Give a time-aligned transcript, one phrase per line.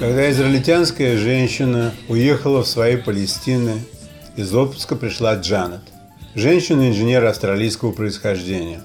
[0.00, 3.72] Когда израильтянская женщина уехала в свои Палестины,
[4.36, 5.82] из отпуска пришла Джанет,
[6.34, 8.80] женщина-инженер австралийского происхождения.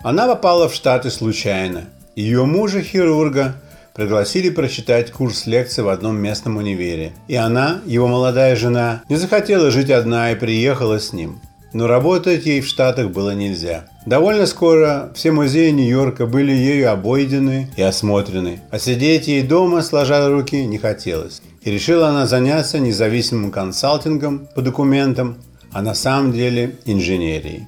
[0.00, 1.84] Она попала в Штаты случайно.
[2.14, 3.56] Ее мужа, хирурга,
[3.94, 7.12] пригласили прочитать курс лекций в одном местном универе.
[7.28, 11.40] И она, его молодая жена, не захотела жить одна и приехала с ним.
[11.72, 13.86] Но работать ей в Штатах было нельзя.
[14.06, 20.28] Довольно скоро все музеи Нью-Йорка были ею обойдены и осмотрены, а сидеть ей дома, сложа
[20.28, 21.42] руки, не хотелось.
[21.62, 25.36] И решила она заняться независимым консалтингом по документам,
[25.72, 27.66] а на самом деле инженерией.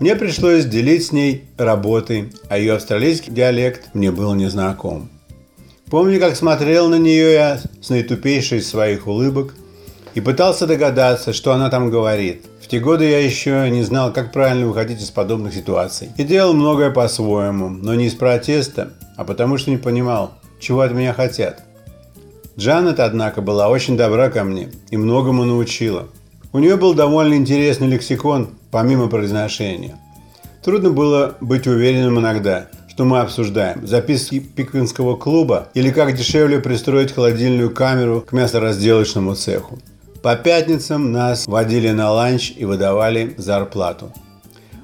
[0.00, 5.10] Мне пришлось делить с ней работы, а ее австралийский диалект мне был незнаком.
[5.90, 9.54] Помню, как смотрел на нее я с наитупейшей своих улыбок
[10.18, 12.44] и пытался догадаться, что она там говорит.
[12.60, 16.08] В те годы я еще не знал, как правильно выходить из подобных ситуаций.
[16.16, 20.90] И делал многое по-своему, но не из протеста, а потому что не понимал, чего от
[20.90, 21.62] меня хотят.
[22.58, 26.08] Джанет, однако, была очень добра ко мне и многому научила.
[26.52, 30.00] У нее был довольно интересный лексикон, помимо произношения.
[30.64, 33.86] Трудно было быть уверенным иногда, что мы обсуждаем.
[33.86, 39.78] Записки пиквинского клуба или как дешевле пристроить холодильную камеру к мясоразделочному цеху.
[40.22, 44.12] По пятницам нас водили на ланч и выдавали зарплату.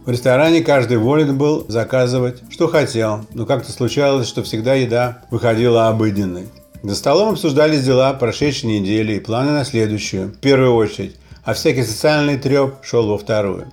[0.06, 5.88] В ресторане каждый волен был заказывать, что хотел, но как-то случалось, что всегда еда выходила
[5.88, 6.46] обыденной.
[6.84, 11.82] За столом обсуждались дела прошедшей недели и планы на следующую, в первую очередь, а всякий
[11.82, 13.72] социальный треп шел во вторую.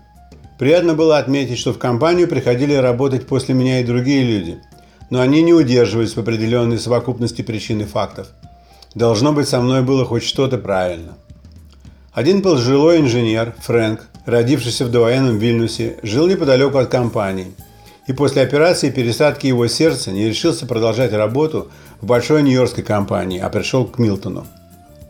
[0.57, 4.57] Приятно было отметить, что в компанию приходили работать после меня и другие люди,
[5.11, 8.29] но они не удерживались в определенной совокупности причин и фактов.
[8.95, 11.17] Должно быть, со мной было хоть что-то правильно.
[12.13, 17.53] Один пожилой инженер, Фрэнк, родившийся в довоенном Вильнюсе, жил неподалеку от компании.
[18.05, 21.69] И после операции пересадки его сердца не решился продолжать работу
[22.01, 24.45] в большой нью-йоркской компании, а пришел к Милтону.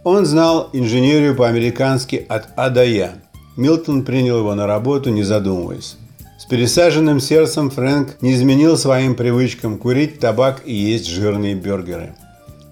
[0.04, 3.14] Он знал инженерию по-американски от А до Я.
[3.58, 5.98] Милтон принял его на работу, не задумываясь.
[6.38, 12.14] С пересаженным сердцем Фрэнк не изменил своим привычкам курить табак и есть жирные бюргеры.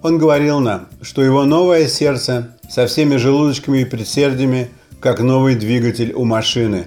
[0.02, 4.70] Он говорил нам, что его новое сердце со всеми желудочками и предсердями,
[5.00, 6.86] как новый двигатель у машины,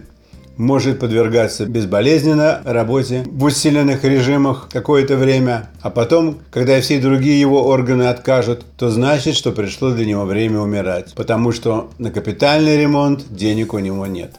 [0.56, 7.68] может подвергаться безболезненно работе в усиленных режимах какое-то время, а потом, когда все другие его
[7.68, 13.26] органы откажут, то значит, что пришло для него время умирать, потому что на капитальный ремонт
[13.30, 14.36] денег у него нет.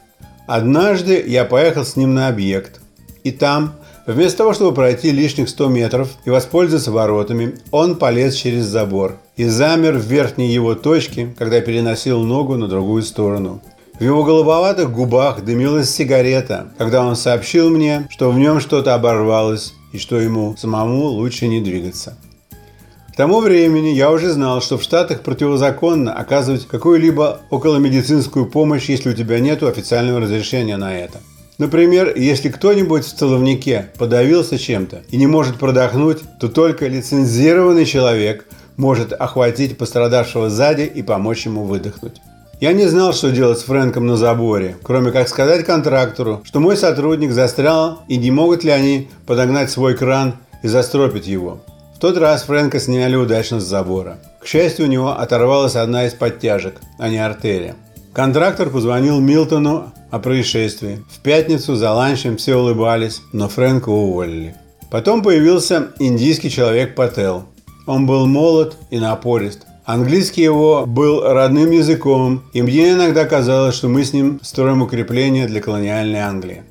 [0.47, 2.81] Однажды я поехал с ним на объект,
[3.25, 3.75] и там,
[4.13, 9.45] вместо того, чтобы пройти лишних 100 метров и воспользоваться воротами, он полез через забор и
[9.45, 13.61] замер в верхней его точке, когда переносил ногу на другую сторону.
[13.99, 19.73] В его голубоватых губах дымилась сигарета, когда он сообщил мне, что в нем что-то оборвалось
[19.93, 22.19] и что ему самому лучше не двигаться.
[23.15, 29.11] К тому времени я уже знал, что в Штатах противозаконно оказывать какую-либо околомедицинскую помощь, если
[29.11, 31.21] у тебя нет официального разрешения на это.
[31.59, 38.47] Например, если кто-нибудь в целовнике подавился чем-то и не может продохнуть, то только лицензированный человек
[38.77, 42.21] может охватить пострадавшего сзади и помочь ему выдохнуть.
[42.61, 46.77] Я не знал, что делать с Фрэнком на заборе, кроме как сказать контрактору, что мой
[46.77, 51.61] сотрудник застрял и не могут ли они подогнать свой кран и застропить его.
[51.95, 54.19] В тот раз Фрэнка сняли удачно с забора.
[54.41, 57.77] К счастью, у него оторвалась одна из подтяжек, а не артерия.
[58.13, 61.03] Контрактор позвонил Милтону о происшествии.
[61.11, 64.55] В пятницу за ланчем все улыбались, но Фрэнка уволили.
[64.91, 67.45] Потом появился индийский человек Пател.
[67.87, 73.89] Он был молод и напорист, Английский его был родным языком, и мне иногда казалось, что
[73.89, 76.63] мы с ним строим укрепление для колониальной Англии.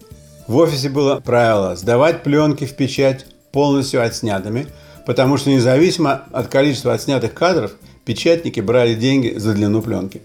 [0.47, 4.65] В офисе было правило сдавать пленки в печать полностью отснятыми,
[5.05, 10.23] потому что независимо от количества отснятых кадров, печатники брали деньги за длину пленки.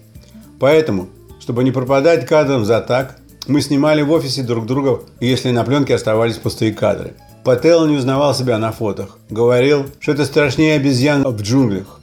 [0.59, 1.09] Поэтому,
[1.49, 3.15] чтобы не пропадать кадром за так,
[3.47, 7.13] мы снимали в офисе друг друга, если на пленке оставались пустые кадры.
[7.43, 9.17] Пател не узнавал себя на фотох.
[9.31, 12.01] Говорил, что это страшнее обезьян в джунглях.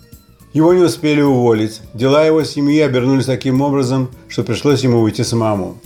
[0.52, 1.80] Его не успели уволить.
[1.94, 5.78] Дела его семьи обернулись таким образом, что пришлось ему уйти самому.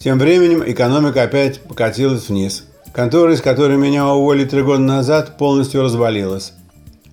[0.00, 2.64] Тем временем экономика опять покатилась вниз.
[2.92, 6.54] Контора, из которой меня уволили три года назад, полностью развалилась.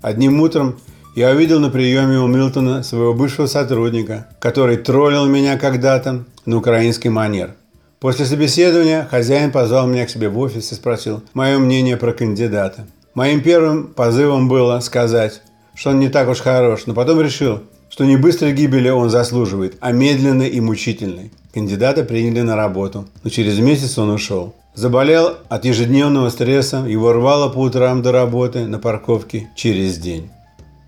[0.01, 0.79] Одним утром
[1.15, 7.09] я увидел на приеме у Милтона своего бывшего сотрудника, который троллил меня когда-то на украинский
[7.09, 7.55] манер.
[7.99, 12.85] После собеседования хозяин позвал меня к себе в офис и спросил мое мнение про кандидата.
[13.13, 15.41] Моим первым позывом было сказать
[15.75, 19.75] что он не так уж хорош, но потом решил, что не быстрой гибели он заслуживает,
[19.79, 21.31] а медленной и мучительной.
[21.53, 24.55] Кандидата приняли на работу, но через месяц он ушел.
[24.75, 30.31] Заболел от ежедневного стресса, его рвало по утрам до работы на парковке через день.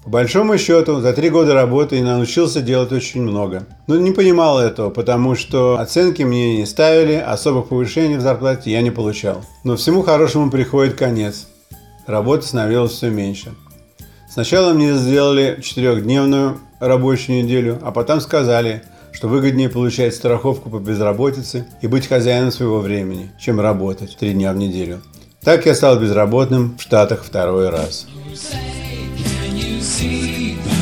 [0.05, 3.65] По большому счету, за три года работы я научился делать очень много.
[3.87, 8.81] Но не понимал этого, потому что оценки мне не ставили, особых повышений в зарплате я
[8.81, 9.43] не получал.
[9.63, 11.47] Но всему хорошему приходит конец.
[12.05, 13.53] Работы становилось все меньше.
[14.29, 18.83] Сначала мне сделали четырехдневную рабочую неделю, а потом сказали–
[19.15, 24.51] что выгоднее получать страховку по безработице и быть хозяином своего времени, чем работать три дня
[24.51, 25.01] в неделю.
[25.41, 28.07] Так я стал безработным в Штатах второй раз.
[29.95, 30.74] see.